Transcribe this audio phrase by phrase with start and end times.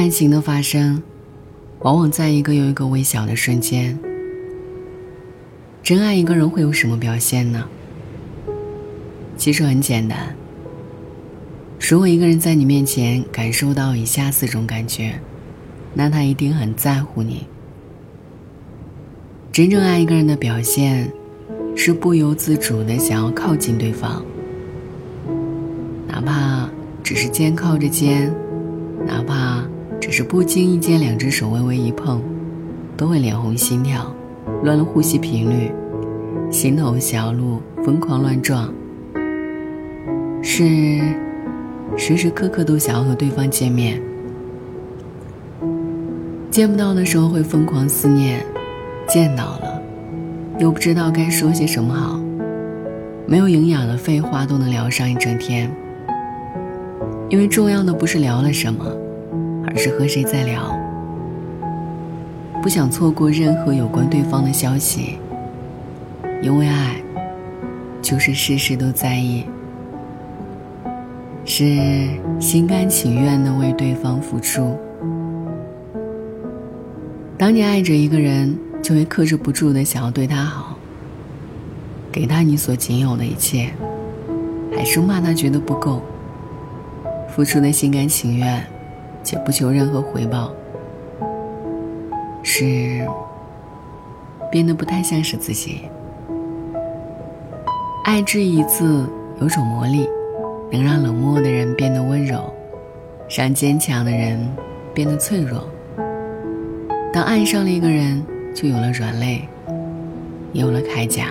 [0.00, 1.02] 爱情的发生，
[1.80, 3.98] 往往在一个又一个微小的瞬间。
[5.82, 7.68] 真爱一个人会有什么表现呢？
[9.36, 10.34] 其实很简单。
[11.78, 15.20] 如果一个人在你面前感受到以下四种感觉，
[15.92, 17.46] 那他一定很在乎你。
[19.52, 21.12] 真正爱一个人的表现，
[21.76, 24.24] 是不由自主的想要靠近对方，
[26.08, 26.70] 哪怕
[27.04, 28.34] 只是肩靠着肩，
[29.06, 29.62] 哪怕
[30.10, 32.20] 是不经意间两只手微微一碰，
[32.96, 34.12] 都会脸红心跳，
[34.64, 35.70] 乱了呼吸频率，
[36.50, 38.74] 心头小鹿疯狂乱撞，
[40.42, 40.98] 是
[41.96, 44.02] 时时刻刻都想要和对方见面，
[46.50, 48.44] 见不到的时候会疯狂思念。
[49.08, 49.82] 见到了，
[50.58, 52.20] 又不知道该说些什么好，
[53.26, 55.70] 没有营养的废话都能聊上一整天。
[57.28, 58.84] 因为重要的不是聊了什么，
[59.76, 60.74] 是和谁在聊。
[62.62, 65.18] 不想错过任何有关对方的消息，
[66.42, 66.96] 因为爱，
[68.02, 69.44] 就是事事都在意，
[71.44, 74.78] 是心甘情愿的为对方付出。
[77.38, 78.58] 当你爱着一个人。
[78.82, 80.74] 就会克制不住的想要对他好，
[82.10, 83.68] 给他你所仅有的一切，
[84.74, 86.00] 还生怕他觉得不够，
[87.28, 88.66] 付出的心甘情愿，
[89.22, 90.52] 且不求任何回报，
[92.42, 93.06] 是
[94.50, 95.82] 变得不太像是自己。
[98.04, 99.08] 爱之一字
[99.40, 100.08] 有种魔力，
[100.72, 102.52] 能让冷漠的人变得温柔，
[103.28, 104.38] 让坚强的人
[104.92, 105.68] 变得脆弱。
[107.12, 108.22] 当爱上了一个人。
[108.52, 109.48] 就有了软肋，
[110.52, 111.28] 有了铠甲。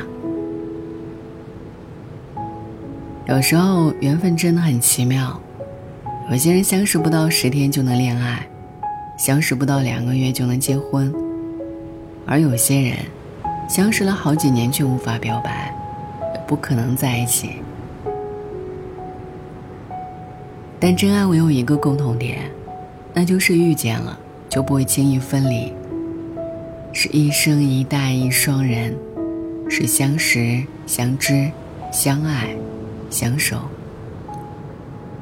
[3.27, 5.37] 有时候缘分真的很奇妙，
[6.31, 8.45] 有些人相识不到十天就能恋爱，
[9.17, 11.11] 相识不到两个月就能结婚，
[12.23, 12.97] 而有些人
[13.67, 15.73] 相识了好几年却无法表白，
[16.45, 17.53] 不可能在一起。
[20.79, 22.41] 但真爱唯有一个共同点，
[23.11, 25.73] 那就是遇见了就不会轻易分离。
[26.93, 28.95] 是一生一代一双人，
[29.67, 31.49] 是相识、相知、
[31.91, 32.49] 相爱、
[33.09, 33.57] 相守。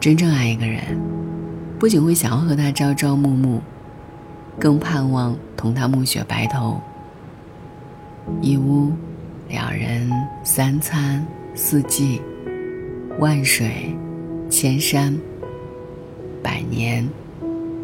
[0.08, 0.98] 真正爱一个人，
[1.78, 3.62] 不仅会想要和他朝朝暮暮，
[4.58, 6.80] 更盼望同他暮雪白头。
[8.42, 8.94] 一屋，
[9.50, 10.10] 两人，
[10.46, 12.22] 三餐，四季，
[13.20, 13.94] 万水，
[14.50, 15.14] 千山，
[16.42, 17.06] 百年，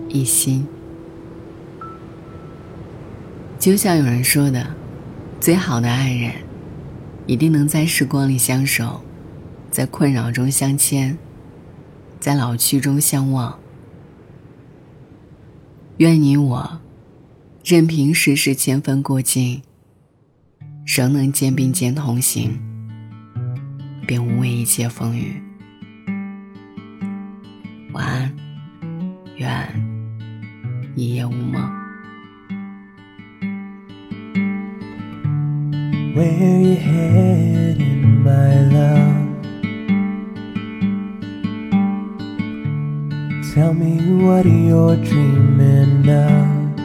[0.08, 0.66] 一心。
[3.60, 4.66] 就像有人说的，
[5.42, 6.32] 最好的爱人，
[7.28, 9.02] 一定能在时光里相守，
[9.70, 11.18] 在困扰中相牵，
[12.24, 13.60] 在老去中相望。
[15.98, 16.80] 愿你我，
[17.66, 19.62] 任凭世事千帆过尽，
[20.86, 22.58] 仍能肩并肩同行，
[24.08, 25.44] 便无畏一切风雨。
[27.92, 28.34] 晚安，
[29.36, 29.86] 愿
[30.96, 31.62] 一夜无梦。
[36.16, 39.23] Where you head in my love?
[43.54, 46.80] Tell me what you're dreaming of.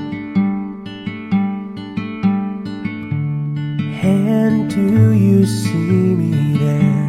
[4.04, 7.08] And do you see me there?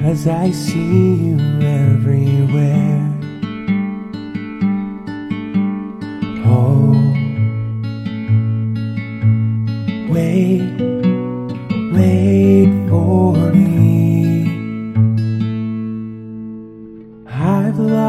[0.00, 3.04] Cause I see you everywhere.
[6.46, 6.94] Oh,
[10.10, 10.62] wait,
[11.92, 13.67] wait for me.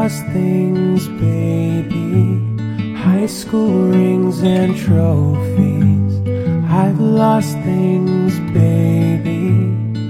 [0.02, 6.12] Lost things, baby, high school rings and trophies.
[6.70, 9.50] I've lost things, baby,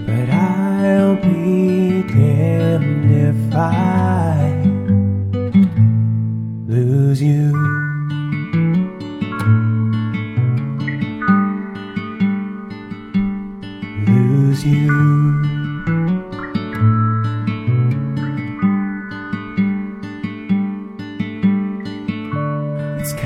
[0.06, 4.62] but I'll be damned if I
[6.68, 7.99] lose you.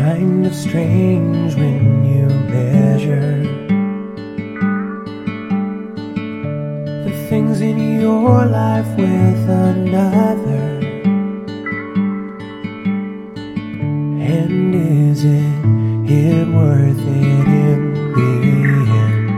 [0.04, 3.38] Kind of strange when you measure
[7.04, 10.66] the things in your life with another.
[14.36, 15.64] And is it,
[16.12, 17.80] it worth it in
[18.16, 18.32] the
[19.04, 19.28] end?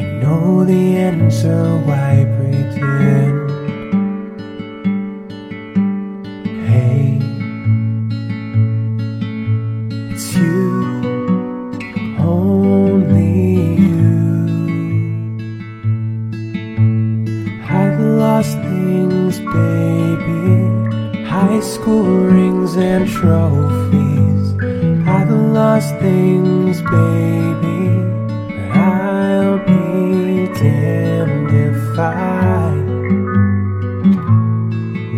[0.00, 3.45] I know the answer, why pretend?
[21.76, 24.54] School rings and trophies.
[25.06, 27.82] I've lost things, baby.
[28.72, 32.72] I'll be damned if I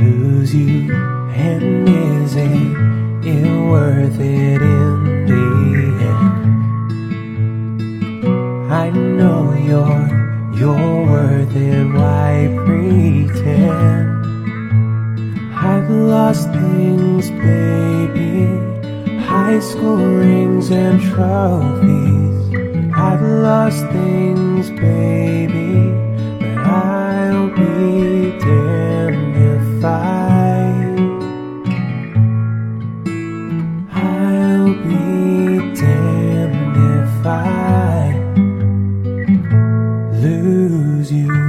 [0.02, 0.92] lose you.
[1.32, 2.76] And is it,
[3.24, 5.46] it worth it in the
[6.12, 6.38] end?
[8.72, 10.08] I know you're,
[10.58, 11.87] you're worth it,
[15.88, 18.46] lost things, baby.
[19.24, 22.94] High school rings and trophies.
[22.94, 25.92] I've lost things, baby.
[26.40, 29.96] But I'll be damned if I.
[33.92, 38.12] I'll be damned if I
[40.12, 41.47] lose you.